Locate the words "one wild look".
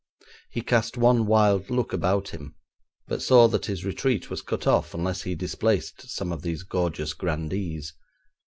0.97-1.93